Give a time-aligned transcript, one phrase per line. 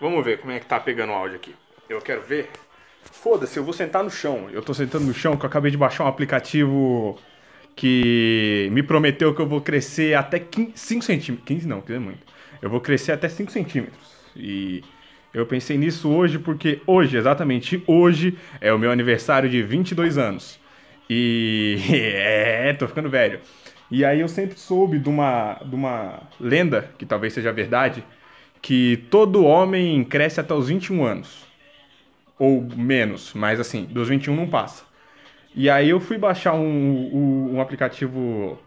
[0.00, 1.54] Vamos ver como é que tá pegando o áudio aqui.
[1.88, 2.50] Eu quero ver.
[3.02, 4.48] Foda-se, eu vou sentar no chão.
[4.52, 7.18] Eu tô sentando no chão que eu acabei de baixar um aplicativo
[7.74, 11.46] que me prometeu que eu vou crescer até 15, 5 centímetros.
[11.46, 12.20] 15 não, 15 é muito.
[12.62, 13.98] Eu vou crescer até 5 centímetros.
[14.36, 14.84] E
[15.34, 20.60] eu pensei nisso hoje porque hoje, exatamente hoje, é o meu aniversário de 22 anos.
[21.10, 23.40] E é, tô ficando velho.
[23.90, 28.04] E aí eu sempre soube de uma, de uma lenda, que talvez seja verdade,
[28.60, 31.46] que todo homem cresce até os 21 anos.
[32.38, 34.84] Ou menos, mas assim, dos 21 não passa.
[35.54, 38.58] E aí eu fui baixar um, um, aplicativo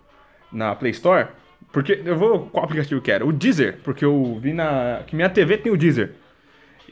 [0.52, 1.27] na Play Store,
[1.72, 2.48] porque eu vou.
[2.48, 3.26] Qual aplicativo que era?
[3.26, 5.04] O Deezer, porque eu vi na.
[5.08, 6.16] que minha TV tem o Deezer.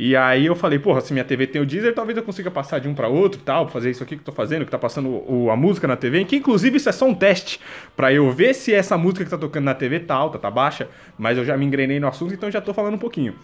[0.02, 2.80] E aí eu falei, porra, se minha TV tem o Deezer, talvez eu consiga passar
[2.80, 5.10] de um para outro tal, fazer isso aqui que eu tô fazendo, que tá passando
[5.10, 7.60] o, a música na TV, que inclusive isso é só um teste
[7.98, 10.88] para eu ver se essa música que tá tocando na TV tá alta, tá baixa,
[11.18, 13.36] mas eu já me engrenei no assunto, então já tô falando um pouquinho.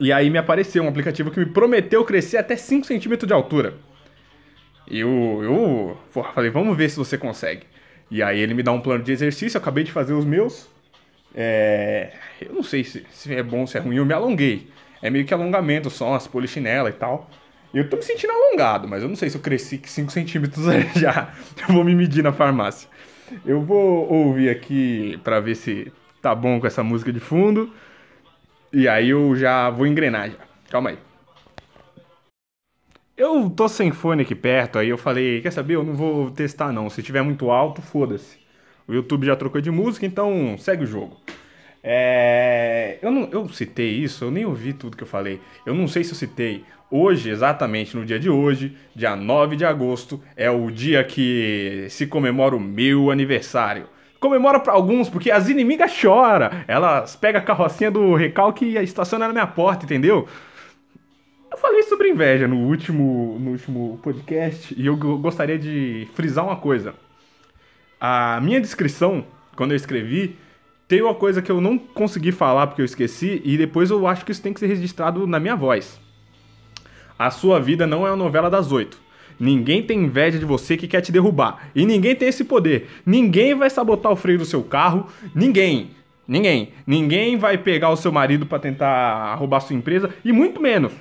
[0.00, 3.74] E aí me apareceu um aplicativo que me prometeu crescer até 5 centímetros de altura.
[4.90, 7.64] E eu, eu porra, falei, vamos ver se você consegue.
[8.10, 10.66] E aí ele me dá um plano de exercício, eu acabei de fazer os meus.
[11.34, 14.72] É, eu não sei se, se é bom se é ruim, eu me alonguei
[15.02, 17.28] é meio que alongamento só, umas polichinela e tal.
[17.74, 20.64] Eu tô me sentindo alongado, mas eu não sei se eu cresci 5 centímetros
[20.94, 21.32] já.
[21.68, 22.88] Eu vou me medir na farmácia.
[23.44, 27.72] Eu vou ouvir aqui pra ver se tá bom com essa música de fundo.
[28.72, 30.38] E aí eu já vou engrenar já.
[30.70, 30.98] Calma aí.
[33.16, 35.74] Eu tô sem fone aqui perto, aí eu falei, quer saber?
[35.74, 36.88] Eu não vou testar não.
[36.88, 38.38] Se tiver muito alto, foda-se.
[38.86, 41.20] O YouTube já trocou de música, então segue o jogo.
[41.82, 45.40] É, eu, não, eu citei isso, eu nem ouvi tudo que eu falei.
[45.66, 46.64] Eu não sei se eu citei.
[46.90, 52.06] Hoje, exatamente no dia de hoje, dia 9 de agosto, é o dia que se
[52.06, 53.86] comemora o meu aniversário.
[54.20, 56.50] Comemora para alguns, porque as inimigas choram.
[56.68, 60.28] Elas pegam a carrocinha do recalque e estacionam na minha porta, entendeu?
[61.50, 66.56] Eu falei sobre inveja no último, no último podcast e eu gostaria de frisar uma
[66.56, 66.94] coisa.
[68.00, 70.36] A minha descrição, quando eu escrevi,
[70.92, 74.26] tem uma coisa que eu não consegui falar porque eu esqueci, e depois eu acho
[74.26, 75.98] que isso tem que ser registrado na minha voz.
[77.18, 79.00] A sua vida não é uma novela das oito.
[79.40, 81.70] Ninguém tem inveja de você que quer te derrubar.
[81.74, 82.90] E ninguém tem esse poder.
[83.06, 85.06] Ninguém vai sabotar o freio do seu carro.
[85.34, 85.92] Ninguém.
[86.28, 86.74] Ninguém.
[86.86, 90.10] Ninguém vai pegar o seu marido para tentar roubar sua empresa.
[90.22, 90.92] E muito menos.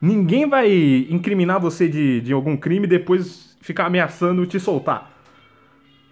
[0.00, 0.70] Ninguém vai
[1.10, 5.13] incriminar você de, de algum crime e depois ficar ameaçando te soltar.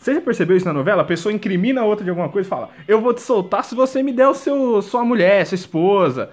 [0.03, 1.03] Você já percebeu isso na novela?
[1.03, 3.73] A pessoa incrimina a outra de alguma coisa e fala: Eu vou te soltar se
[3.73, 6.29] você me der o seu, sua mulher, sua esposa.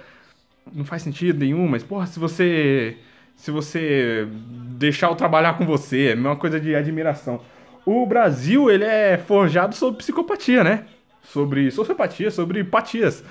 [0.74, 2.97] Não faz sentido nenhum, mas, porra, se você.
[3.35, 4.28] Se você
[4.72, 7.41] deixar eu trabalhar com você, é uma coisa de admiração.
[7.85, 10.85] O Brasil, ele é forjado sobre psicopatia, né?
[11.22, 13.24] Sobre sociopatia, sobre patias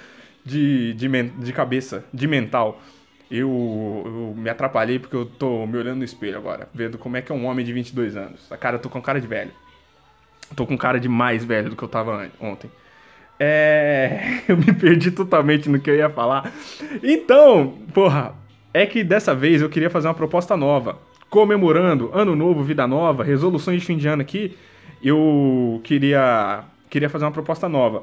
[0.44, 2.80] de, de, de cabeça, de mental.
[3.28, 3.50] Eu,
[4.06, 7.32] eu, me atrapalhei porque eu tô me olhando no espelho agora, vendo como é que
[7.32, 8.50] é um homem de 22 anos.
[8.52, 9.50] A cara, eu tô com cara de velho.
[10.54, 12.70] Tô com cara de mais velho do que eu tava ontem.
[13.38, 14.40] É.
[14.48, 16.52] Eu me perdi totalmente no que eu ia falar.
[17.02, 18.34] Então, porra,
[18.74, 20.98] é que dessa vez eu queria fazer uma proposta nova.
[21.30, 24.56] Comemorando Ano Novo, Vida Nova, resoluções de fim de ano aqui.
[25.02, 28.02] Eu queria, queria fazer uma proposta nova.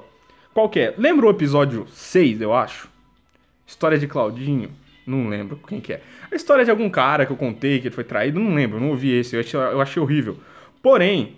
[0.54, 0.94] Qual que é?
[0.98, 2.88] Lembra o episódio 6, eu acho?
[3.68, 4.70] História de Claudinho?
[5.06, 6.02] Não lembro quem que é.
[6.32, 8.90] A história de algum cara que eu contei que ele foi traído, não lembro, não
[8.90, 10.38] ouvi esse, eu achei, eu achei horrível.
[10.82, 11.36] Porém,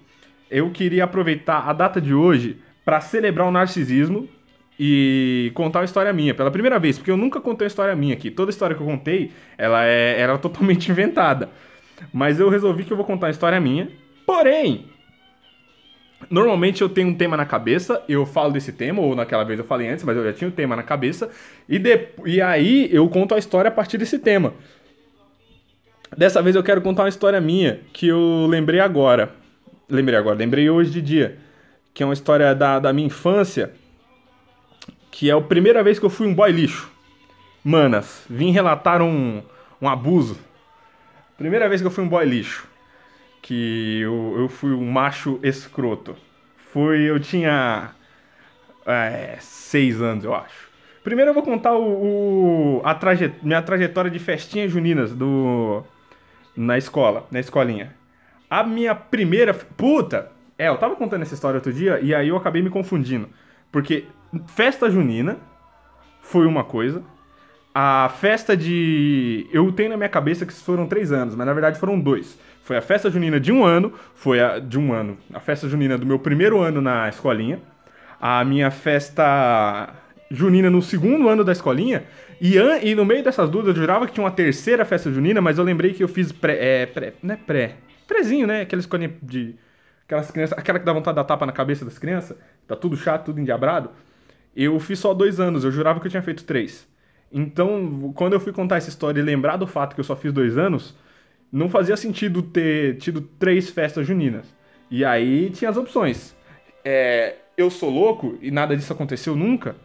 [0.50, 4.30] eu queria aproveitar a data de hoje para celebrar o narcisismo
[4.80, 8.14] e contar uma história minha, pela primeira vez, porque eu nunca contei uma história minha
[8.14, 8.30] aqui.
[8.30, 11.50] Toda história que eu contei, ela é, era totalmente inventada.
[12.14, 13.90] Mas eu resolvi que eu vou contar uma história minha.
[14.26, 14.86] Porém,
[16.30, 19.66] normalmente eu tenho um tema na cabeça, eu falo desse tema, ou naquela vez eu
[19.66, 21.30] falei antes, mas eu já tinha o um tema na cabeça,
[21.68, 24.54] e, de, e aí eu conto a história a partir desse tema.
[26.16, 29.34] Dessa vez eu quero contar uma história minha que eu lembrei agora.
[29.90, 31.38] Lembrei agora, lembrei hoje de dia.
[31.94, 33.72] Que é uma história da, da minha infância.
[35.10, 36.92] Que é a primeira vez que eu fui um boy lixo.
[37.64, 39.42] Manas, vim relatar um,
[39.82, 40.38] um abuso.
[41.38, 42.68] Primeira vez que eu fui um boy lixo.
[43.42, 46.16] Que eu, eu fui um macho escroto.
[46.72, 47.92] Foi, eu tinha
[48.86, 50.68] é, seis anos, eu acho.
[51.04, 55.82] Primeiro eu vou contar o, o a traje, minha trajetória de festinhas juninas do,
[56.56, 57.96] na escola, na escolinha.
[58.50, 59.54] A minha primeira.
[59.54, 60.32] Puta!
[60.58, 63.30] É, eu tava contando essa história outro dia e aí eu acabei me confundindo.
[63.72, 64.06] Porque
[64.48, 65.38] festa junina
[66.22, 67.04] foi uma coisa.
[67.74, 69.48] A festa de.
[69.52, 72.40] Eu tenho na minha cabeça que foram três anos, mas na verdade foram dois.
[72.64, 75.98] Foi a festa junina de um ano, foi a de um ano, a festa junina
[75.98, 77.62] do meu primeiro ano na escolinha.
[78.20, 79.94] A minha festa
[80.32, 82.06] junina no segundo ano da escolinha.
[82.42, 85.40] E, an, e no meio dessas duas eu jurava que tinha uma terceira festa junina,
[85.40, 86.82] mas eu lembrei que eu fiz pré.
[86.82, 87.76] É, pré não é pré.
[88.08, 88.62] Prézinho, né?
[88.62, 89.56] Aquela escolinha de.
[90.06, 90.58] Aquelas crianças.
[90.58, 92.38] Aquela que dá vontade de dar tapa na cabeça das crianças.
[92.68, 93.92] Tá tudo chato, tudo endiabrado.
[94.56, 96.88] Eu fiz só dois anos, eu jurava que eu tinha feito três.
[97.32, 100.34] Então, quando eu fui contar essa história e lembrar do fato que eu só fiz
[100.34, 100.96] dois anos,
[101.52, 104.48] não fazia sentido ter tido três festas juninas.
[104.90, 106.36] E aí tinha as opções.
[106.84, 109.76] É, eu sou louco e nada disso aconteceu nunca.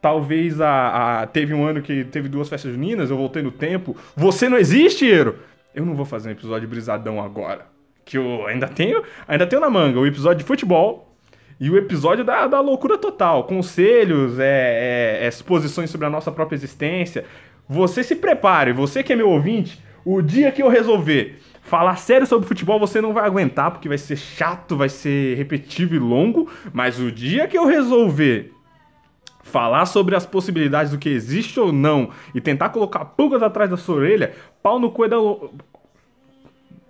[0.00, 3.96] Talvez a, a, teve um ano que teve duas festas juninas, eu voltei no tempo.
[4.14, 5.38] Você não existe, Eiro?
[5.74, 7.66] Eu não vou fazer um episódio brisadão agora.
[8.04, 11.14] Que eu ainda tenho, ainda tenho na manga o episódio de futebol
[11.58, 13.44] e o episódio da, da loucura total.
[13.44, 17.24] Conselhos, é, é, exposições sobre a nossa própria existência.
[17.68, 22.26] Você se prepare, você que é meu ouvinte, o dia que eu resolver falar sério
[22.26, 26.48] sobre futebol você não vai aguentar, porque vai ser chato, vai ser repetitivo e longo.
[26.72, 28.53] Mas o dia que eu resolver
[29.44, 33.76] falar sobre as possibilidades do que existe ou não e tentar colocar pulgas atrás da
[33.76, 34.32] sua orelha,
[34.62, 35.16] pau no cu da.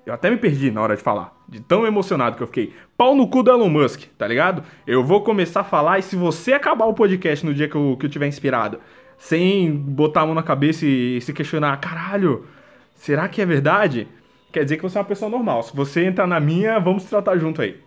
[0.06, 2.72] Eu até me perdi na hora de falar, de tão emocionado que eu fiquei.
[2.96, 4.62] Pau no cu do Elon Musk, tá ligado?
[4.86, 7.96] Eu vou começar a falar e se você acabar o podcast no dia que eu,
[7.98, 8.78] que eu tiver inspirado,
[9.18, 12.46] sem botar a mão na cabeça e se questionar, caralho,
[12.94, 14.06] será que é verdade?
[14.52, 15.64] Quer dizer que você é uma pessoa normal.
[15.64, 17.83] Se você entrar na minha, vamos tratar junto aí.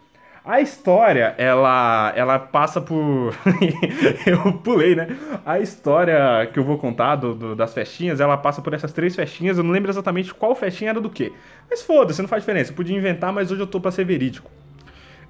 [0.47, 3.35] A história, ela, ela passa por.
[4.25, 5.07] eu pulei, né?
[5.45, 9.13] A história que eu vou contar do, do, das festinhas, ela passa por essas três
[9.13, 9.57] festinhas.
[9.57, 11.33] Eu não lembro exatamente qual festinha era do quê.
[11.69, 12.71] Mas foda-se, não faz diferença.
[12.71, 14.49] Eu podia inventar, mas hoje eu tô pra ser verídico.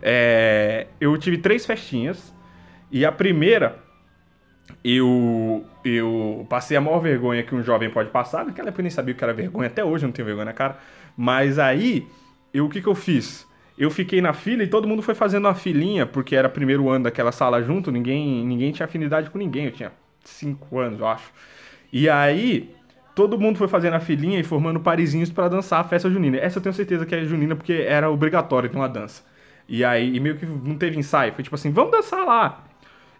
[0.03, 2.31] É, eu tive três festinhas.
[2.91, 3.79] E a primeira,
[4.83, 8.45] eu, eu passei a maior vergonha que um jovem pode passar.
[8.45, 9.65] Naquela época eu nem sabia o que era vergonha.
[9.65, 10.77] Até hoje eu não tenho vergonha na cara.
[11.17, 12.07] Mas aí,
[12.53, 13.46] eu, o que, que eu fiz?
[13.77, 17.03] Eu fiquei na fila e todo mundo foi fazendo uma filinha, porque era primeiro ano
[17.03, 19.91] daquela sala junto, ninguém, ninguém tinha afinidade com ninguém, eu tinha
[20.23, 21.31] cinco anos, eu acho.
[21.93, 22.73] E aí,
[23.13, 26.37] todo mundo foi fazendo a filinha e formando parizinhos para dançar a festa junina.
[26.37, 29.23] Essa eu tenho certeza que é junina, porque era obrigatório ter uma dança.
[29.69, 32.63] E aí, e meio que não teve ensaio, foi tipo assim, vamos dançar lá.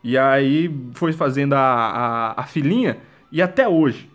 [0.03, 2.97] E aí, foi fazendo a, a, a filinha,
[3.31, 4.09] e até hoje,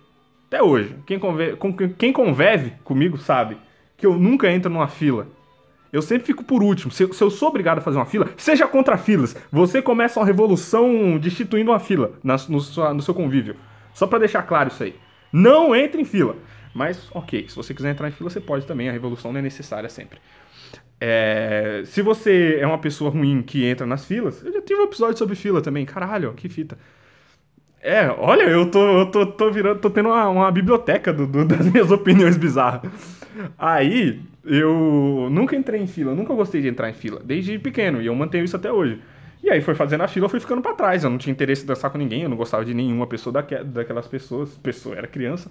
[0.49, 1.57] até hoje, quem convive,
[1.97, 3.57] quem comigo sabe
[3.97, 5.29] que eu nunca entro numa fila
[5.93, 6.91] eu sempre fico por último.
[6.91, 9.37] Se, se, eu sou obrigado a fazer uma fila, seja contra filas.
[9.51, 13.57] Você começa uma revolução destituindo uma fila na, no, sua, no seu convívio.
[13.93, 14.95] Só para deixar claro isso aí.
[15.31, 16.35] Não entre em fila.
[16.75, 18.89] Mas, ok, se você quiser entrar em fila, você pode também.
[18.89, 20.19] A revolução não é necessária sempre.
[20.99, 24.85] É, se você é uma pessoa ruim que entra nas filas, eu já tive um
[24.85, 25.85] episódio sobre fila também.
[25.85, 26.79] Caralho, que fita.
[27.83, 31.45] É, olha, eu tô, eu tô, tô virando, tô tendo uma, uma biblioteca do, do,
[31.45, 32.91] das minhas opiniões bizarras.
[33.59, 38.07] Aí, eu nunca entrei em fila, nunca gostei de entrar em fila, desde pequeno, e
[38.07, 39.01] eu mantenho isso até hoje.
[39.43, 41.65] E aí foi fazendo a fila, eu fui ficando para trás, eu não tinha interesse
[41.65, 45.07] em dançar com ninguém, eu não gostava de nenhuma pessoa daque, daquelas pessoas, pessoa era
[45.07, 45.51] criança.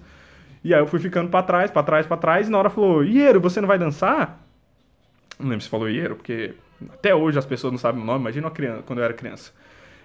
[0.64, 3.04] E aí eu fui ficando para trás, para trás, para trás, e na hora falou:
[3.04, 4.40] "Iero, você não vai dançar?"
[5.38, 6.54] Não lembro se falou Iero, porque
[6.94, 9.52] até hoje as pessoas não sabem o nome, imagina criança, quando eu era criança.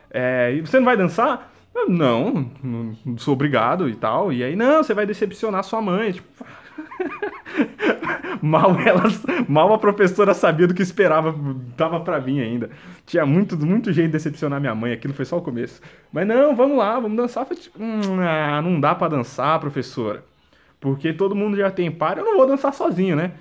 [0.10, 1.54] É, e você não vai dançar?
[1.74, 4.34] Eu, não, não sou obrigado e tal.
[4.34, 6.14] E aí, não, você vai decepcionar sua mãe.
[6.14, 6.46] Tipo,
[8.42, 11.36] mal elas, mal a professora sabia do que esperava,
[11.76, 12.70] tava pra vir ainda.
[13.06, 15.82] Tinha muito, muito jeito de decepcionar minha mãe, aquilo foi só o começo.
[16.12, 17.48] Mas não, vamos lá, vamos dançar.
[17.80, 20.24] Hum, ah, não dá para dançar, professora.
[20.80, 23.32] Porque todo mundo já tem par, eu não vou dançar sozinho, né?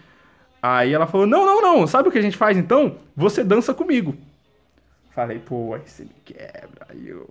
[0.63, 2.97] Aí ela falou: Não, não, não, sabe o que a gente faz então?
[3.15, 4.17] Você dança comigo.
[5.17, 6.87] Falei, pô, aí você me quebra.
[6.91, 7.29] Aí eu.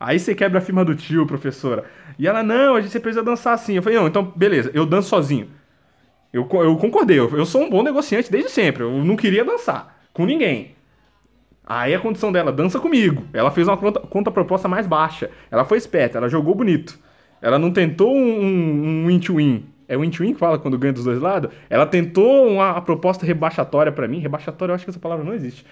[0.00, 1.84] Aí você quebra a firma do tio, professora.
[2.18, 3.74] E ela, não, a gente precisa dançar assim.
[3.74, 5.48] Eu falei, não, então beleza, eu danço sozinho.
[6.32, 8.82] Eu, eu concordei, eu, eu sou um bom negociante desde sempre.
[8.82, 10.76] Eu não queria dançar com ninguém.
[11.66, 13.24] Aí a condição dela, dança comigo.
[13.32, 15.30] Ela fez uma conta, conta proposta mais baixa.
[15.50, 16.98] Ela foi esperta, ela jogou bonito.
[17.42, 19.66] Ela não tentou um, um, um win-to-win.
[19.88, 21.50] É o win-to-win que fala quando ganha dos dois lados?
[21.70, 24.18] Ela tentou uma proposta rebaixatória para mim.
[24.18, 25.64] Rebaixatória, eu acho que essa palavra não existe.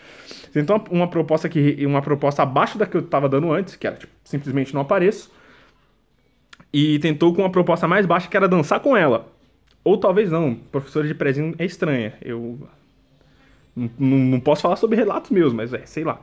[0.53, 3.87] Tentou uma, uma proposta que uma proposta abaixo da que eu tava dando antes, que
[3.87, 5.31] era tipo, simplesmente não apareço.
[6.73, 9.29] E tentou com uma proposta mais baixa, que era dançar com ela.
[9.85, 12.15] Ou talvez não, professora de prezinho é estranha.
[12.23, 12.59] Eu
[13.77, 16.19] não, não posso falar sobre relatos meus, mas é, sei lá.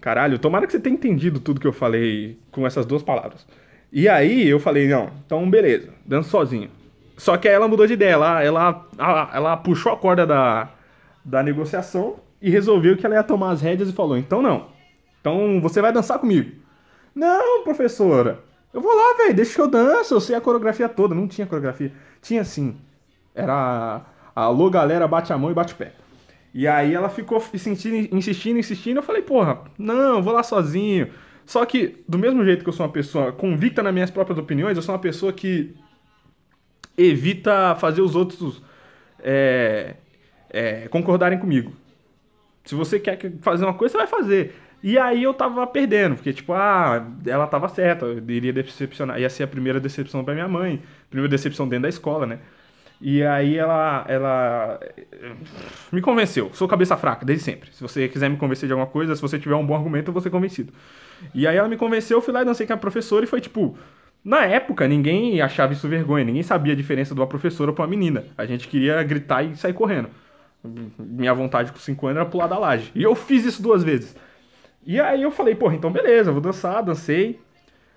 [0.00, 3.46] Caralho, tomara que você tenha entendido tudo que eu falei com essas duas palavras.
[3.90, 6.70] E aí eu falei, não, então beleza, danço sozinho.
[7.16, 8.86] Só que aí ela mudou de ideia, ela, ela,
[9.32, 10.68] ela, puxou a corda da,
[11.24, 14.68] da negociação e resolveu que ela ia tomar as rédeas e falou: então não.
[15.20, 16.52] Então você vai dançar comigo.
[17.14, 18.44] Não, professora.
[18.72, 21.14] Eu vou lá, velho, deixa que eu danço, eu sei a coreografia toda.
[21.14, 21.92] Não tinha coreografia.
[22.20, 22.76] Tinha sim.
[23.34, 24.02] Era.
[24.34, 25.94] Alô, galera, bate a mão e bate o pé.
[26.52, 28.98] E aí ela ficou insistindo, insistindo, insistindo.
[28.98, 31.08] Eu falei, porra, não, vou lá sozinho.
[31.46, 34.76] Só que, do mesmo jeito que eu sou uma pessoa convicta nas minhas próprias opiniões,
[34.76, 35.74] eu sou uma pessoa que
[36.96, 38.62] evita fazer os outros
[39.20, 39.94] é,
[40.50, 41.72] é, concordarem comigo.
[42.64, 44.54] Se você quer fazer uma coisa, você vai fazer.
[44.82, 49.20] E aí eu tava perdendo, porque, tipo, ah, ela tava certa, eu iria decepcionar.
[49.20, 52.38] Ia ser a primeira decepção pra minha mãe, primeira decepção dentro da escola, né?
[53.00, 54.80] E aí ela, ela
[55.92, 56.50] me convenceu.
[56.54, 57.70] Sou cabeça fraca, desde sempre.
[57.72, 60.12] Se você quiser me convencer de alguma coisa, se você tiver um bom argumento, eu
[60.12, 60.72] vou ser convencido.
[61.34, 63.40] E aí ela me convenceu, eu fui lá e dancei com a professora e foi
[63.40, 63.76] tipo.
[64.26, 67.88] Na época, ninguém achava isso vergonha, ninguém sabia a diferença de uma professora pra uma
[67.88, 68.24] menina.
[68.36, 70.08] A gente queria gritar e sair correndo.
[70.98, 72.90] Minha vontade com 5 anos era pular da laje.
[72.92, 74.16] E eu fiz isso duas vezes.
[74.84, 77.38] E aí eu falei, porra, então beleza, vou dançar, dancei.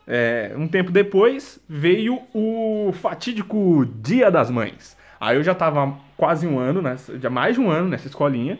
[0.05, 4.95] É, um tempo depois veio o fatídico Dia das Mães.
[5.19, 8.59] Aí eu já tava quase um ano, nessa, já mais de um ano nessa escolinha.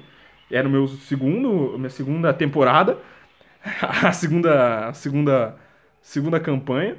[0.52, 2.98] Era o meu segundo, minha segunda temporada,
[3.80, 5.56] a segunda, segunda,
[6.02, 6.98] segunda campanha.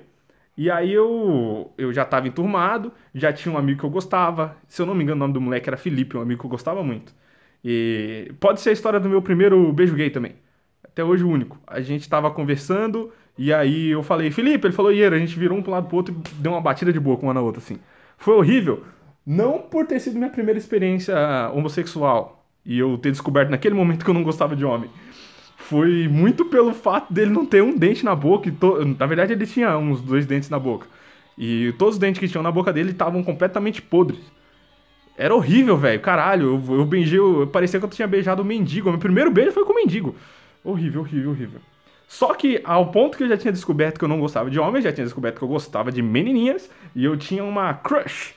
[0.61, 4.55] E aí eu, eu já tava enturmado, já tinha um amigo que eu gostava.
[4.69, 6.51] Se eu não me engano, o nome do moleque era Felipe, um amigo que eu
[6.51, 7.15] gostava muito.
[7.65, 10.35] E pode ser a história do meu primeiro beijo gay também.
[10.85, 11.59] Até hoje o único.
[11.67, 15.57] A gente tava conversando e aí eu falei, Felipe, ele falou, Ieira, a gente virou
[15.57, 17.79] um pro lado pro outro e deu uma batida de boca uma na outra, assim.
[18.19, 18.85] Foi horrível.
[19.25, 21.17] Não por ter sido minha primeira experiência
[21.55, 24.91] homossexual e eu ter descoberto naquele momento que eu não gostava de homem.
[25.71, 28.49] Foi muito pelo fato dele não ter um dente na boca.
[28.49, 28.85] E to...
[28.99, 30.89] Na verdade, ele tinha uns dois dentes na boca.
[31.39, 34.21] E todos os dentes que tinham na boca dele estavam completamente podres.
[35.17, 36.01] Era horrível, velho.
[36.01, 37.21] Caralho, eu, eu beijei.
[37.21, 38.91] Eu, parecia que eu tinha beijado o mendigo.
[38.91, 40.17] Meu primeiro beijo foi com o mendigo.
[40.65, 41.61] Horrível, horrível, horrível.
[42.09, 44.83] Só que ao ponto que eu já tinha descoberto que eu não gostava de homens,
[44.83, 48.35] já tinha descoberto que eu gostava de menininhas e eu tinha uma crush.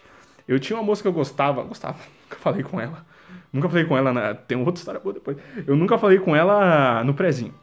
[0.48, 3.06] Eu tinha uma moça que eu gostava, gostava, nunca falei com ela.
[3.52, 5.38] Nunca falei com ela, na, tem outra história boa depois.
[5.68, 7.54] Eu nunca falei com ela no prezinho.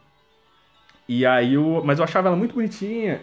[1.07, 3.21] E aí eu, mas eu achava ela muito bonitinha.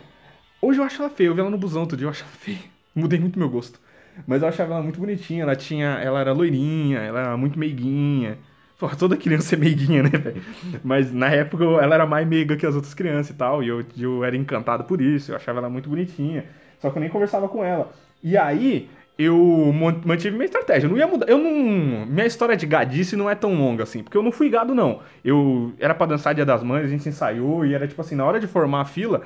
[0.60, 2.32] Hoje eu acho ela feia, eu vi ela no busão outro dia, eu acho ela
[2.32, 2.58] feia.
[2.94, 3.80] Mudei muito meu gosto.
[4.26, 8.38] Mas eu achava ela muito bonitinha, ela tinha, ela era loirinha, ela era muito meiguinha.
[8.78, 10.42] Porra, toda criança é meiguinha, né, velho?
[10.84, 13.62] Mas na época ela era mais meiga que as outras crianças e tal.
[13.62, 16.44] E eu, eu era encantado por isso, eu achava ela muito bonitinha.
[16.80, 17.92] Só que eu nem conversava com ela.
[18.22, 19.72] E aí, eu
[20.04, 20.86] mantive minha estratégia.
[20.86, 21.28] Eu não ia mudar.
[21.28, 22.06] Eu não.
[22.06, 24.02] Minha história de gadice não é tão longa assim.
[24.02, 25.00] Porque eu não fui gado, não.
[25.24, 27.66] Eu era pra dançar Dia das Mães, a gente ensaiou.
[27.66, 29.22] E era tipo assim, na hora de formar a fila,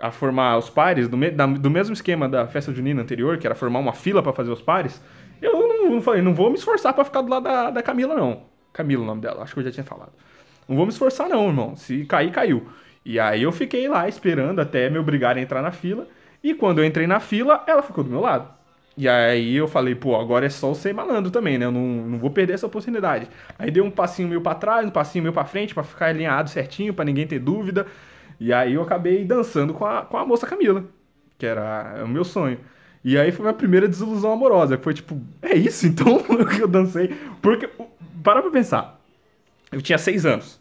[0.00, 3.46] a formar os pares, do, me, da, do mesmo esquema da festa junina anterior, que
[3.46, 5.00] era formar uma fila para fazer os pares.
[5.40, 8.16] Eu não, não, falei, não vou me esforçar para ficar do lado da, da Camila,
[8.16, 8.42] não.
[8.72, 10.12] Camila o nome dela, acho que eu já tinha falado.
[10.68, 11.76] Não vou me esforçar não, irmão.
[11.76, 12.66] Se cair, caiu.
[13.04, 16.08] E aí eu fiquei lá esperando até me obrigarem a entrar na fila.
[16.42, 18.57] E quando eu entrei na fila, ela ficou do meu lado.
[18.98, 21.66] E aí eu falei, pô, agora é só ser malandro também, né?
[21.66, 23.28] Eu não, não vou perder essa oportunidade.
[23.56, 26.50] Aí dei um passinho meio para trás, um passinho meio para frente, para ficar alinhado
[26.50, 27.86] certinho, para ninguém ter dúvida.
[28.40, 30.84] E aí eu acabei dançando com a, com a moça Camila,
[31.38, 32.58] que era o meu sonho.
[33.04, 37.14] E aí foi minha primeira desilusão amorosa, foi tipo, é isso então que eu dancei?
[37.40, 37.70] Porque
[38.24, 39.00] para pra pensar.
[39.70, 40.60] Eu tinha seis anos.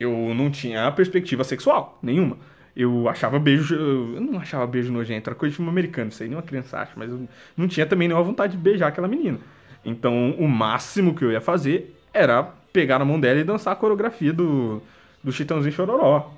[0.00, 2.38] Eu não tinha perspectiva sexual nenhuma.
[2.76, 3.74] Eu achava beijo.
[3.74, 6.92] Eu não achava beijo nojento, era coisa de filme americano, isso aí nenhuma criança acha,
[6.94, 9.38] mas eu não tinha também nenhuma vontade de beijar aquela menina.
[9.84, 12.42] Então o máximo que eu ia fazer era
[12.72, 14.82] pegar na mão dela e dançar a coreografia do,
[15.24, 16.32] do Chitãozinho Chororó.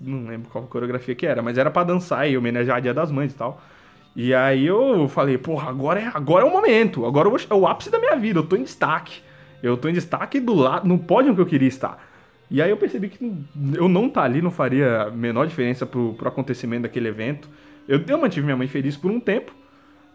[0.00, 3.10] Não lembro qual coreografia que era, mas era para dançar e homenagear a Dia das
[3.10, 3.60] Mães e tal.
[4.16, 7.90] E aí eu falei, porra, agora é, agora é o momento, agora é o ápice
[7.90, 9.22] da minha vida, eu tô em destaque.
[9.62, 12.04] Eu tô em destaque do lado, no pódio que eu queria estar.
[12.50, 13.32] E aí eu percebi que
[13.74, 17.48] eu não estar tá ali não faria a menor diferença pro, pro acontecimento daquele evento.
[17.86, 19.52] Eu, eu mantive minha mãe feliz por um tempo.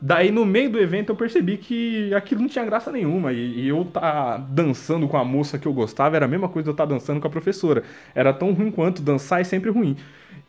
[0.02, 3.32] Daí no meio do evento eu percebi que aquilo não tinha graça nenhuma.
[3.32, 6.66] E, e eu tá dançando com a moça que eu gostava era a mesma coisa
[6.66, 7.84] de eu estar tá dançando com a professora.
[8.14, 9.96] Era tão ruim quanto, dançar é sempre ruim.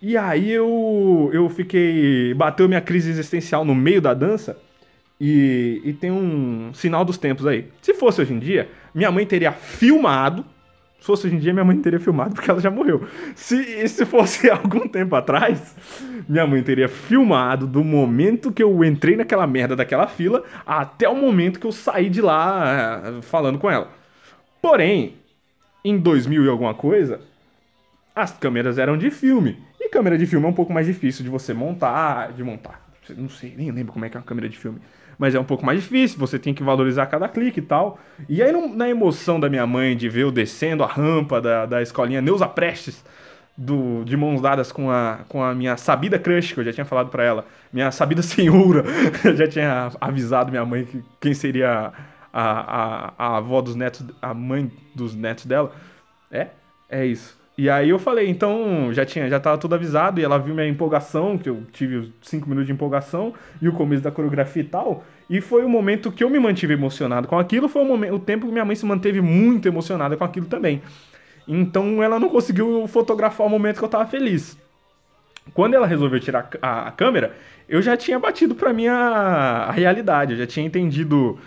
[0.00, 2.34] E aí eu, eu fiquei.
[2.34, 4.58] Bateu minha crise existencial no meio da dança.
[5.20, 7.68] E, e tem um sinal dos tempos aí.
[7.80, 10.44] Se fosse hoje em dia, minha mãe teria filmado.
[11.04, 13.06] Se fosse hoje em dia, minha mãe teria filmado porque ela já morreu.
[13.34, 15.76] Se, se fosse algum tempo atrás,
[16.26, 21.14] minha mãe teria filmado do momento que eu entrei naquela merda daquela fila até o
[21.14, 23.90] momento que eu saí de lá eh, falando com ela.
[24.62, 25.16] Porém,
[25.84, 27.20] em 2000 e alguma coisa,
[28.16, 29.58] as câmeras eram de filme.
[29.78, 32.82] E câmera de filme é um pouco mais difícil de você montar, de montar.
[33.14, 34.80] Não sei, nem lembro como é que é uma câmera de filme
[35.18, 37.98] mas é um pouco mais difícil, você tem que valorizar cada clique e tal.
[38.28, 41.82] E aí, na emoção da minha mãe de ver eu descendo a rampa da, da
[41.82, 43.04] escolinha Neuza Prestes,
[43.56, 46.84] do, de mãos dadas com a, com a minha sabida crush, que eu já tinha
[46.84, 48.84] falado para ela, minha sabida senhora,
[49.24, 51.92] eu já tinha avisado minha mãe que quem seria
[52.32, 55.72] a, a, a avó dos netos, a mãe dos netos dela.
[56.30, 56.48] É,
[56.88, 57.43] é isso.
[57.56, 60.66] E aí eu falei, então já tinha, já tava tudo avisado, e ela viu minha
[60.66, 63.32] empolgação, que eu tive os cinco minutos de empolgação,
[63.62, 65.04] e o começo da coreografia e tal.
[65.30, 68.18] E foi o momento que eu me mantive emocionado com aquilo, foi o, momento, o
[68.18, 70.82] tempo que minha mãe se manteve muito emocionada com aquilo também.
[71.46, 74.58] Então ela não conseguiu fotografar o momento que eu tava feliz.
[75.52, 77.36] Quando ela resolveu tirar a, a câmera,
[77.68, 81.38] eu já tinha batido pra minha realidade, eu já tinha entendido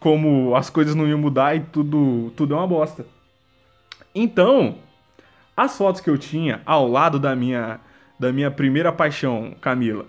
[0.00, 3.06] como as coisas não iam mudar e tudo, tudo é uma bosta.
[4.14, 4.76] Então,
[5.56, 7.80] as fotos que eu tinha ao lado da minha,
[8.18, 10.06] da minha primeira paixão, Camila,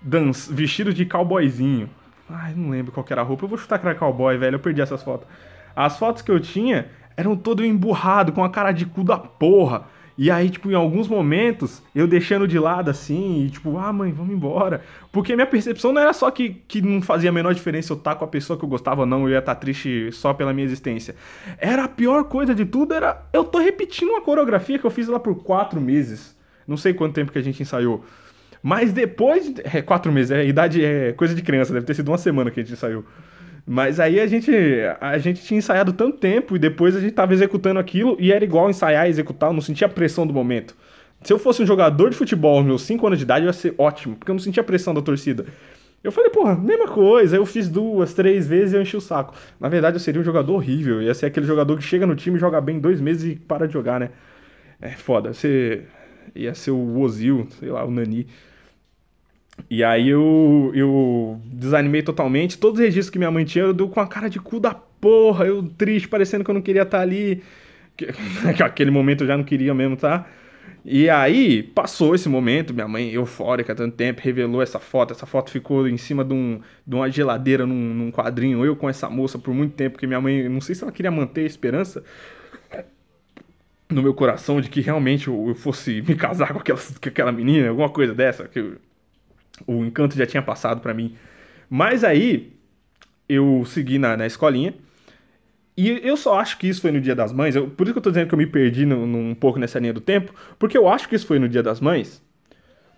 [0.00, 1.90] dança, vestido de cowboyzinho.
[2.28, 3.44] Ai, não lembro qual era a roupa.
[3.44, 4.56] Eu vou chutar que era cowboy, velho.
[4.56, 5.28] Eu perdi essas fotos.
[5.74, 9.84] As fotos que eu tinha eram todo emburrado, com a cara de cu da porra.
[10.18, 14.12] E aí, tipo, em alguns momentos, eu deixando de lado assim, e tipo, ah, mãe,
[14.12, 14.82] vamos embora.
[15.12, 18.14] Porque minha percepção não era só que, que não fazia a menor diferença eu estar
[18.14, 20.64] com a pessoa que eu gostava ou não, eu ia estar triste só pela minha
[20.64, 21.14] existência.
[21.58, 25.06] Era a pior coisa de tudo, era eu tô repetindo uma coreografia que eu fiz
[25.06, 26.34] lá por quatro meses.
[26.66, 28.02] Não sei quanto tempo que a gente ensaiou.
[28.62, 29.54] Mas depois.
[29.62, 32.58] É, quatro meses, é idade, é coisa de criança, deve ter sido uma semana que
[32.58, 33.04] a gente ensaiou.
[33.66, 34.52] Mas aí a gente,
[35.00, 38.44] a gente tinha ensaiado tanto tempo e depois a gente tava executando aquilo e era
[38.44, 40.76] igual ensaiar e executar, eu não sentia a pressão do momento.
[41.22, 43.74] Se eu fosse um jogador de futebol aos meus 5 anos de idade, ia ser
[43.76, 45.46] ótimo, porque eu não sentia a pressão da torcida.
[46.04, 49.34] Eu falei, porra, mesma coisa, eu fiz duas, três vezes e eu enchi o saco.
[49.58, 52.38] Na verdade, eu seria um jogador horrível, ia ser aquele jogador que chega no time,
[52.38, 54.10] joga bem dois meses e para de jogar, né?
[54.80, 55.82] É foda, você
[56.34, 58.28] ia ser o Ozil, sei lá, o Nani.
[59.68, 62.58] E aí eu, eu desanimei totalmente.
[62.58, 64.74] Todos os registros que minha mãe tinha, eu deu com a cara de cu da
[64.74, 67.42] porra, eu triste, parecendo que eu não queria estar ali.
[67.96, 68.08] Que,
[68.62, 70.26] aquele momento eu já não queria mesmo, tá?
[70.84, 75.12] E aí, passou esse momento, minha mãe eufórica tanto tempo, revelou essa foto.
[75.12, 78.88] Essa foto ficou em cima de, um, de uma geladeira num, num quadrinho, eu com
[78.88, 81.46] essa moça por muito tempo, porque minha mãe, não sei se ela queria manter a
[81.46, 82.04] esperança
[83.88, 87.32] no meu coração de que realmente eu, eu fosse me casar com aquela, com aquela
[87.32, 88.76] menina, alguma coisa dessa, que eu,
[89.66, 91.14] o encanto já tinha passado para mim.
[91.70, 92.52] Mas aí
[93.28, 94.74] eu segui na, na escolinha.
[95.76, 97.54] E eu só acho que isso foi no Dia das Mães.
[97.54, 99.58] Eu, por isso que eu tô dizendo que eu me perdi no, no, um pouco
[99.58, 100.34] nessa linha do tempo.
[100.58, 102.22] Porque eu acho que isso foi no Dia das Mães.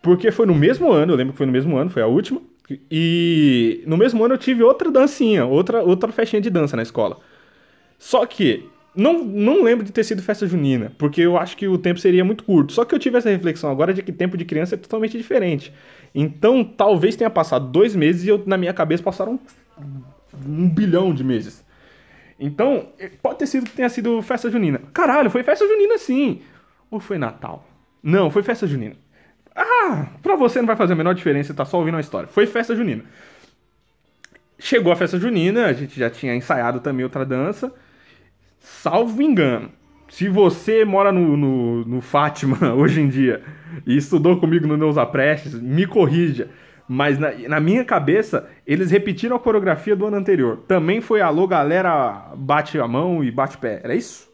[0.02, 2.40] Porque foi no mesmo ano, eu lembro que foi no mesmo ano, foi a última.
[2.90, 7.18] E no mesmo ano eu tive outra dancinha, outra, outra festinha de dança na escola.
[7.98, 11.78] Só que não, não lembro de ter sido festa junina, porque eu acho que o
[11.78, 12.72] tempo seria muito curto.
[12.72, 15.72] Só que eu tive essa reflexão agora de que tempo de criança é totalmente diferente.
[16.14, 19.38] Então, talvez tenha passado dois meses e eu, na minha cabeça passaram
[20.46, 21.64] um bilhão de meses.
[22.40, 22.88] Então,
[23.22, 24.80] pode ter sido que tenha sido festa junina.
[24.92, 26.40] Caralho, foi festa junina sim.
[26.90, 27.68] Ou foi Natal?
[28.02, 28.94] Não, foi festa junina.
[29.54, 32.28] Ah, pra você não vai fazer a menor diferença, tá só ouvindo a história.
[32.28, 33.04] Foi festa junina.
[34.58, 37.72] Chegou a festa junina, a gente já tinha ensaiado também outra dança.
[38.58, 39.70] Salvo engano,
[40.08, 43.42] se você mora no, no, no, Fátima hoje em dia
[43.86, 46.48] e estudou comigo no Neuza Prestes, me corrija.
[46.88, 50.64] Mas na, na, minha cabeça, eles repetiram a coreografia do ano anterior.
[50.66, 53.80] Também foi alô, galera, bate a mão e bate pé.
[53.84, 54.26] Era isso?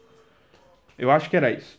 [0.97, 1.77] Eu acho que era isso.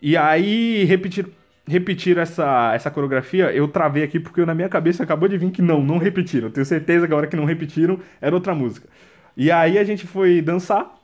[0.00, 1.26] E aí, repetir,
[1.66, 5.60] repetir essa, essa coreografia, eu travei aqui porque na minha cabeça acabou de vir que
[5.60, 6.50] não, não repetiram.
[6.50, 8.88] Tenho certeza que a hora que não repetiram era outra música.
[9.36, 10.94] E aí a gente foi dançar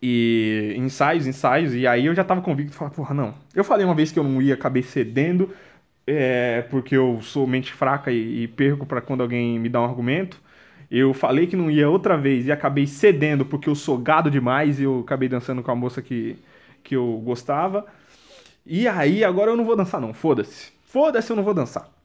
[0.00, 3.34] e ensaios, ensaios, e aí eu já tava convicto, falar, porra, não.
[3.54, 5.50] Eu falei uma vez que eu não ia, acabei cedendo,
[6.06, 9.84] é, porque eu sou mente fraca e, e perco para quando alguém me dá um
[9.84, 10.40] argumento.
[10.90, 14.80] Eu falei que não ia outra vez e acabei cedendo porque eu sou gado demais
[14.80, 16.38] e eu acabei dançando com a moça que,
[16.82, 17.86] que eu gostava.
[18.66, 20.72] E aí, agora eu não vou dançar, não, foda-se.
[20.84, 21.97] Foda-se, eu não vou dançar.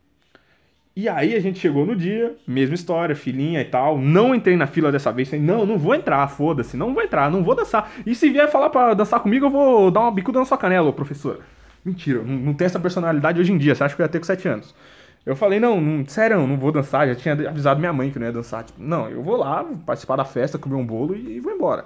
[0.95, 3.97] E aí a gente chegou no dia, mesma história, filhinha e tal.
[3.97, 7.31] Não entrei na fila dessa vez, falei, não, não vou entrar, foda-se, não vou entrar,
[7.31, 7.91] não vou dançar.
[8.05, 10.89] E se vier falar pra dançar comigo, eu vou dar uma bicuda na sua canela,
[10.89, 11.39] ô professora.
[11.83, 14.25] Mentira, não, não essa personalidade hoje em dia, você acha que eu ia ter com
[14.25, 14.75] 7 anos.
[15.25, 18.27] Eu falei, não, não sério, não vou dançar, já tinha avisado minha mãe que não
[18.27, 18.63] ia dançar.
[18.63, 21.85] Tipo, não, eu vou lá, participar da festa, comer um bolo e, e vou embora.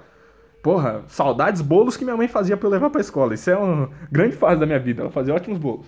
[0.62, 3.32] Porra, saudades bolos que minha mãe fazia pra eu levar pra escola.
[3.32, 5.86] Isso é uma grande fase da minha vida, ela fazia ótimos bolos.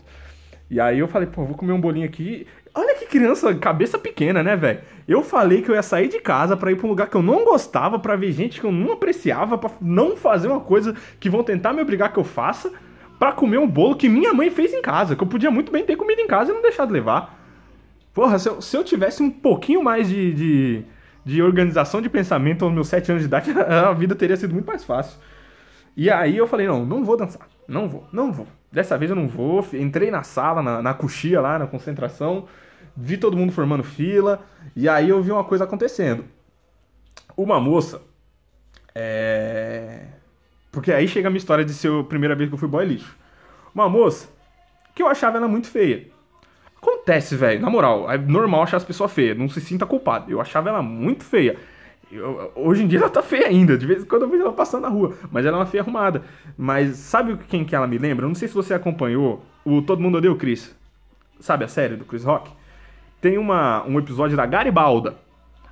[0.70, 2.46] E aí eu falei, pô, vou comer um bolinho aqui.
[2.72, 4.80] Olha que criança, cabeça pequena, né, velho?
[5.08, 7.22] Eu falei que eu ia sair de casa para ir pra um lugar que eu
[7.22, 11.28] não gostava, para ver gente que eu não apreciava, para não fazer uma coisa que
[11.28, 12.70] vão tentar me obrigar que eu faça,
[13.18, 15.84] para comer um bolo que minha mãe fez em casa, que eu podia muito bem
[15.84, 17.38] ter comido em casa e não deixar de levar.
[18.14, 20.84] Porra, se eu, se eu tivesse um pouquinho mais de, de,
[21.24, 24.66] de organização de pensamento aos meus sete anos de idade, a vida teria sido muito
[24.66, 25.18] mais fácil.
[25.96, 27.48] E aí eu falei, não, não vou dançar.
[27.66, 28.46] Não vou, não vou.
[28.72, 29.66] Dessa vez eu não vou.
[29.74, 32.46] Entrei na sala, na, na coxia lá, na concentração.
[32.96, 34.40] Vi todo mundo formando fila.
[34.74, 36.24] E aí eu vi uma coisa acontecendo.
[37.36, 38.00] Uma moça.
[38.94, 40.06] É...
[40.72, 42.84] Porque aí chega a minha história de ser a primeira vez que eu fui boy
[42.84, 43.16] lixo.
[43.74, 44.28] Uma moça
[44.94, 46.06] que eu achava ela muito feia.
[46.76, 50.30] Acontece, velho, na moral, é normal achar as pessoas feias, não se sinta culpado.
[50.30, 51.58] Eu achava ela muito feia.
[52.10, 54.52] Eu, hoje em dia ela tá feia ainda, de vez em quando eu vejo ela
[54.52, 56.22] passando na rua, mas ela é uma feia arrumada.
[56.58, 58.24] Mas sabe quem que ela me lembra?
[58.24, 60.74] Eu não sei se você acompanhou o Todo Mundo Odeia o Chris.
[61.38, 62.50] Sabe a série do Chris Rock?
[63.20, 65.14] Tem uma, um episódio da Garibalda.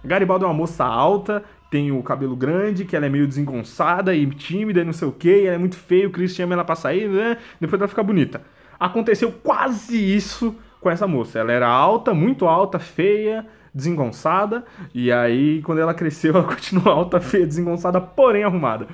[0.04, 4.26] Garibalda é uma moça alta, tem o cabelo grande, que ela é meio desengonçada e
[4.26, 6.74] tímida e não sei o que, ela é muito feia, o Chris chama ela pra
[6.74, 7.36] sair, né?
[7.60, 8.42] Depois ela fica bonita.
[8.78, 11.38] Aconteceu quase isso com essa moça.
[11.38, 13.44] Ela era alta, muito alta, feia,
[13.78, 14.64] desengonçada,
[14.94, 18.88] e aí quando ela cresceu, ela continua alta, feia, desengonçada, porém arrumada.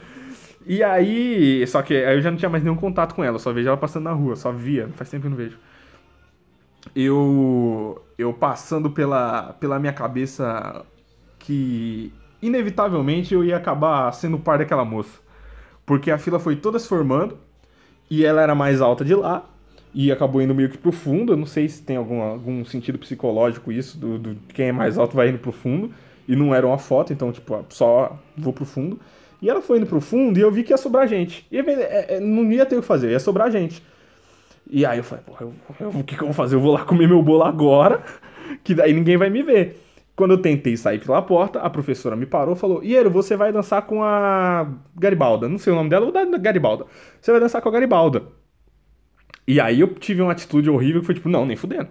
[0.66, 3.52] E aí, só que aí eu já não tinha mais nenhum contato com ela, só
[3.52, 5.58] vejo ela passando na rua, só via, faz tempo que eu não vejo.
[6.94, 10.84] Eu eu passando pela pela minha cabeça
[11.38, 15.18] que inevitavelmente eu ia acabar sendo par daquela moça.
[15.86, 17.38] Porque a fila foi toda se formando
[18.10, 19.44] e ela era mais alta de lá,
[19.94, 21.32] e acabou indo meio que pro fundo.
[21.32, 24.98] Eu não sei se tem algum, algum sentido psicológico isso, do, do quem é mais
[24.98, 25.90] alto vai indo pro fundo.
[26.26, 28.98] E não era uma foto, então, tipo, só vou pro fundo.
[29.40, 31.46] E ela foi indo pro fundo e eu vi que ia sobrar gente.
[31.52, 33.82] E é, é, não ia ter o que fazer, ia sobrar gente.
[34.68, 35.46] E aí eu falei, porra,
[35.94, 36.56] o que, que eu vou fazer?
[36.56, 38.02] Eu vou lá comer meu bolo agora,
[38.64, 39.80] que daí ninguém vai me ver.
[40.16, 43.52] Quando eu tentei sair pela porta, a professora me parou e falou: Iero, você vai
[43.52, 45.48] dançar com a Garibalda.
[45.48, 46.86] Não sei o nome dela, vou dar Garibalda.
[47.20, 48.22] Você vai dançar com a Garibalda.
[49.46, 51.88] E aí eu tive uma atitude horrível que foi tipo, não, nem fudendo.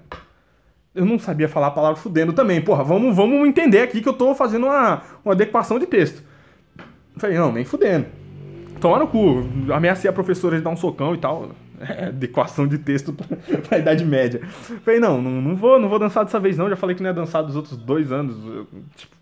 [0.93, 2.61] Eu não sabia falar a palavra fudendo também.
[2.61, 6.23] Porra, vamos, vamos entender aqui que eu tô fazendo uma, uma adequação de texto.
[7.17, 8.05] falei, não, nem fudendo.
[8.79, 9.43] Toma no cu.
[9.73, 11.51] Ameacei a professora de dar um socão e tal.
[11.85, 14.39] É, adequação de texto pra, Idade Média.
[14.85, 16.69] falei, não, não, não, vou, não vou dançar dessa vez não.
[16.69, 18.37] Já falei que não ia dançar dos outros dois anos.
[18.45, 19.13] Eu, tipo,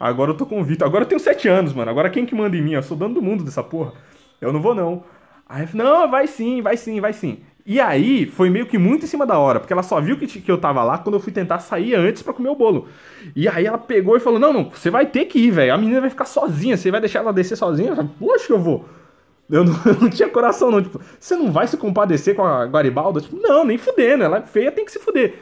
[0.00, 0.82] agora eu tô convicto.
[0.82, 1.90] Agora eu tenho sete anos, mano.
[1.90, 2.72] Agora quem que manda em mim?
[2.72, 3.92] Eu sou dono do mundo dessa porra.
[4.40, 5.04] Eu não vou não.
[5.48, 7.42] Aí eu falei, não, vai sim, vai sim, vai sim.
[7.66, 10.26] E aí foi meio que muito em cima da hora, porque ela só viu que,
[10.26, 12.88] que eu tava lá quando eu fui tentar sair antes para comer o bolo.
[13.34, 15.72] E aí ela pegou e falou: Não, não, você vai ter que ir, velho.
[15.72, 17.90] A menina vai ficar sozinha, você vai deixar ela descer sozinha?
[17.90, 18.84] Eu falei, Poxa, eu vou.
[19.50, 20.82] Eu não, eu não, tinha coração, não.
[20.82, 23.22] Tipo, você não vai se compadecer com a Guaribalda?
[23.22, 24.24] Tipo, não, nem fudendo.
[24.24, 25.34] Ela é feia, tem que se fuder.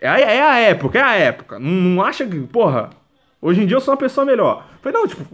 [0.00, 1.58] É, é a época, é a época.
[1.58, 2.90] Não, não acha que, porra,
[3.40, 4.66] hoje em dia eu sou uma pessoa melhor.
[4.82, 5.24] Falei, não, tipo,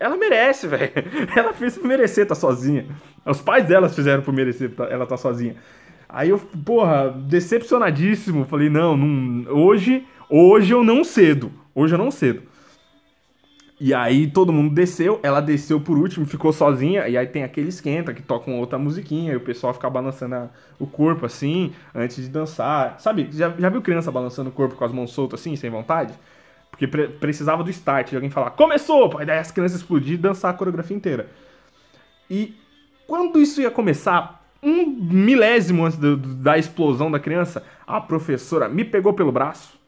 [0.00, 0.92] ela merece, velho.
[1.36, 2.86] Ela fez merecer estar tá sozinha.
[3.24, 5.56] Os pais dela fizeram por merecer tá, ela tá sozinha.
[6.08, 8.44] Aí eu, porra, decepcionadíssimo.
[8.44, 11.50] Falei, não, não, hoje, hoje eu não cedo.
[11.74, 12.42] Hoje eu não cedo.
[13.80, 17.68] E aí todo mundo desceu, ela desceu por último, ficou sozinha, e aí tem aquele
[17.68, 21.72] esquenta que toca uma outra musiquinha, e o pessoal fica balançando a, o corpo assim,
[21.92, 23.00] antes de dançar.
[23.00, 26.14] Sabe, já, já viu criança balançando o corpo com as mãos soltas assim, sem vontade?
[26.70, 29.18] Porque pre precisava do start, de alguém falar, começou!
[29.18, 31.28] Aí daí as crianças explodir e dançar a coreografia inteira.
[32.30, 32.54] E
[33.06, 38.84] quando isso ia começar, um milésimo antes do, da explosão da criança, a professora me
[38.84, 39.78] pegou pelo braço.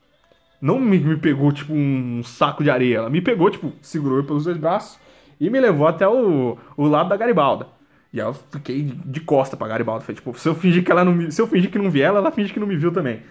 [0.60, 2.98] Não me, me pegou, tipo, um saco de areia.
[2.98, 4.98] Ela me pegou, tipo, segurou pelos dois braços
[5.40, 7.68] e me levou até o, o lado da Garibalda.
[8.12, 10.02] E aí eu fiquei de costa pra Garibalda.
[10.02, 12.18] Falei, tipo, se eu fingir que ela não se eu fingir que não vi ela,
[12.18, 13.22] ela finge que não me viu também.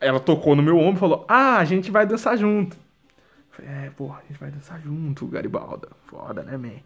[0.00, 2.76] Ela tocou no meu ombro e falou: Ah, a gente vai dançar junto.
[3.50, 5.88] Falei, é, porra, a gente vai dançar junto, Garibalda.
[6.06, 6.80] Foda, né, man?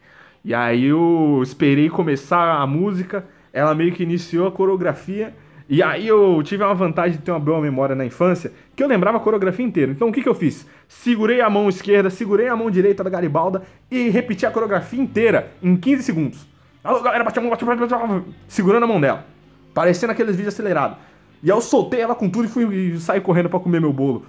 [0.44, 5.34] E aí eu esperei começar a música, ela meio que iniciou a coreografia.
[5.66, 8.86] E aí eu tive uma vantagem de ter uma boa memória na infância, que eu
[8.86, 9.92] lembrava a coreografia inteira.
[9.92, 10.66] Então o que, que eu fiz?
[10.86, 15.50] Segurei a mão esquerda, segurei a mão direita da Garibalda e repeti a coreografia inteira
[15.62, 16.46] em 15 segundos.
[16.82, 19.24] Alô, galera, bate a mão, bate a mão, bate a mão, segurando a mão dela.
[19.72, 20.98] Parecendo aqueles vídeos acelerados.
[21.42, 23.94] E aí eu soltei ela com tudo e fui e saí correndo para comer meu
[23.94, 24.26] bolo.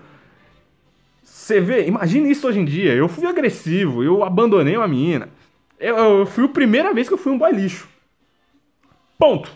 [1.21, 2.93] Você vê, imagine isso hoje em dia.
[2.93, 5.28] Eu fui agressivo, eu abandonei uma menina.
[5.80, 7.88] Eu, eu fui a primeira vez que eu fui um boy lixo.
[9.18, 9.52] Ponto.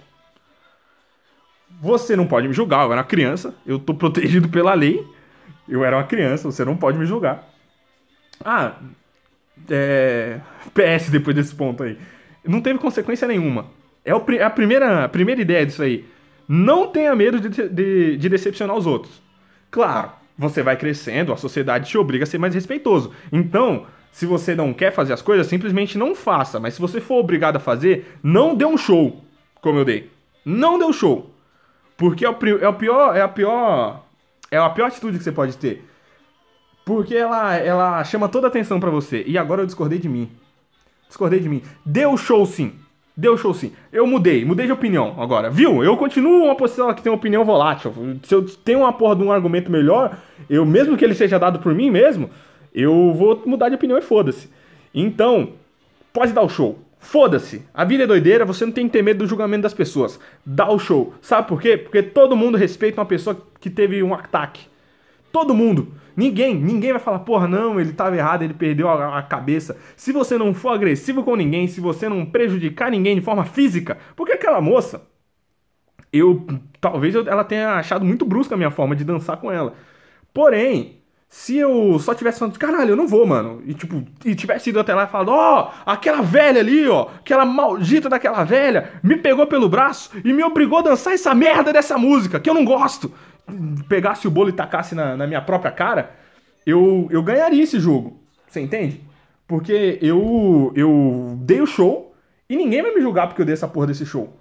[1.82, 5.06] Você não pode me julgar, eu era criança, eu tô protegido pela lei.
[5.68, 7.48] Eu era uma criança, você não pode me julgar.
[8.44, 8.74] Ah,
[9.70, 10.40] é.
[10.74, 11.98] PS depois desse ponto aí.
[12.44, 13.68] Não teve consequência nenhuma.
[14.04, 16.06] É, é a, primeira, a primeira ideia disso aí.
[16.48, 19.22] Não tenha medo de, de, de decepcionar os outros.
[19.70, 23.14] Claro, você vai crescendo, a sociedade te obriga a ser mais respeitoso.
[23.32, 26.60] Então, se você não quer fazer as coisas, simplesmente não faça.
[26.60, 29.24] Mas se você for obrigado a fazer, não dê um show,
[29.62, 30.10] como eu dei.
[30.44, 31.30] Não dê um show.
[31.98, 34.04] Porque é o, é o pior, é a pior,
[34.50, 35.86] é a pior atitude que você pode ter.
[36.86, 39.24] Porque ela, ela chama toda a atenção para você.
[39.28, 40.30] E agora eu discordei de mim.
[41.08, 41.62] Discordei de mim.
[42.12, 42.74] O show sim.
[43.16, 43.74] Deu show sim.
[43.92, 45.50] Eu mudei, mudei de opinião agora.
[45.50, 45.84] Viu?
[45.84, 47.94] Eu continuo uma posição que tem uma opinião volátil.
[48.24, 50.18] Se eu tenho uma porra de um argumento melhor,
[50.50, 52.30] eu, mesmo que ele seja dado por mim mesmo,
[52.74, 54.50] eu vou mudar de opinião e foda-se.
[54.94, 55.54] Então,
[56.14, 56.80] pode dar o show.
[57.00, 57.64] Foda-se.
[57.74, 60.20] A vida é doideira, você não tem que ter medo do julgamento das pessoas.
[60.46, 61.14] Dá o show.
[61.22, 61.78] Sabe por quê?
[61.78, 64.68] Porque todo mundo respeita uma pessoa que teve um ataque.
[65.32, 65.94] Todo mundo.
[66.16, 69.78] Ninguém, ninguém vai falar, porra, não, ele estava errado, ele perdeu a, a, cabeça.
[69.96, 73.98] Se você não for agressivo com ninguém, se você não prejudicar ninguém de forma física,
[74.18, 75.08] porque aquela moça,
[76.12, 76.46] eu
[76.82, 79.76] talvez eu, ela tenha achado muito brusca a minha forma de dançar com ela.
[80.34, 80.99] Porém,
[81.30, 83.62] se eu só tivesse falando, caralho, eu não vou, mano.
[83.64, 87.08] E tipo, e tivesse ido até lá e falado, ó, oh, aquela velha ali, ó,
[87.20, 91.72] aquela maldita daquela velha, me pegou pelo braço e me obrigou a dançar essa merda
[91.72, 93.14] dessa música, que eu não gosto.
[93.88, 96.16] Pegasse o bolo e tacasse na, na minha própria cara,
[96.66, 98.20] eu, eu ganharia esse jogo.
[98.48, 99.00] Você entende?
[99.48, 102.16] Porque eu, eu dei o show
[102.50, 104.36] e ninguém vai me julgar porque eu dei essa porra desse show.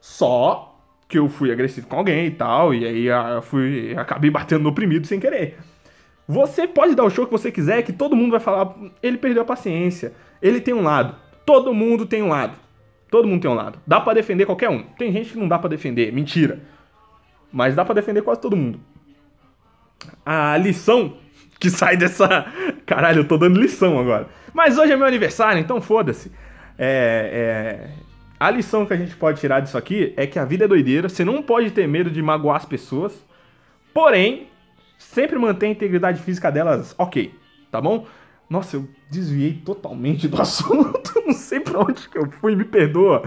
[0.00, 4.30] Só que eu fui agressivo com alguém e tal, e aí ah, eu fui, acabei
[4.30, 5.58] batendo no oprimido sem querer.
[6.28, 9.42] Você pode dar o show que você quiser, que todo mundo vai falar, ele perdeu
[9.42, 10.12] a paciência,
[10.42, 11.16] ele tem um lado.
[11.46, 12.54] Todo mundo tem um lado.
[13.10, 13.78] Todo mundo tem um lado.
[13.86, 14.82] Dá para defender qualquer um.
[14.82, 16.60] Tem gente que não dá para defender, mentira.
[17.50, 18.78] Mas dá para defender quase todo mundo.
[20.26, 21.16] A lição
[21.58, 22.44] que sai dessa.
[22.84, 24.28] Caralho, eu tô dando lição agora.
[24.52, 26.30] Mas hoje é meu aniversário, então foda-se.
[26.78, 28.08] É, é...
[28.38, 31.08] A lição que a gente pode tirar disso aqui é que a vida é doideira,
[31.08, 33.26] você não pode ter medo de magoar as pessoas.
[33.94, 34.46] Porém,
[34.98, 37.32] sempre mantém a integridade física delas ok,
[37.70, 38.06] tá bom?
[38.50, 41.22] Nossa, eu desviei totalmente do assunto.
[41.26, 43.22] Não sei pra onde que eu fui, me perdoa.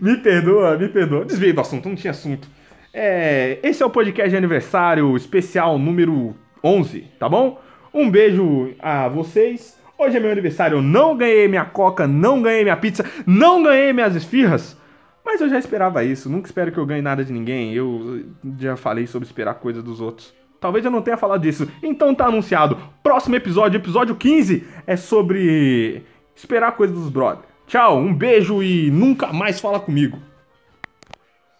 [0.00, 1.24] Me perdoa, me perdoa.
[1.24, 2.48] Desviei do assunto, não tinha assunto.
[2.94, 7.60] É, esse é o podcast de aniversário especial número 11, tá bom?
[7.92, 9.80] Um beijo a vocês.
[9.98, 13.92] Hoje é meu aniversário, eu não ganhei minha coca, não ganhei minha pizza, não ganhei
[13.92, 14.76] minhas esfirras.
[15.24, 17.72] Mas eu já esperava isso, nunca espero que eu ganhe nada de ninguém.
[17.72, 18.26] Eu
[18.58, 20.34] já falei sobre esperar coisa dos outros.
[20.62, 21.68] Talvez eu não tenha falado disso.
[21.82, 22.78] Então tá anunciado.
[23.02, 26.04] Próximo episódio, episódio 15, é sobre
[26.36, 27.44] esperar coisa dos brothers.
[27.66, 30.18] Tchau, um beijo e nunca mais fala comigo.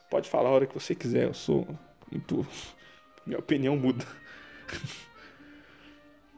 [0.08, 1.66] Pode falar a hora que você quiser, eu sou
[2.12, 2.46] muito.
[3.26, 4.04] Minha opinião muda.